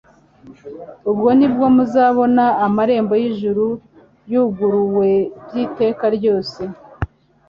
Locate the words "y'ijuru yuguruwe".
3.21-5.11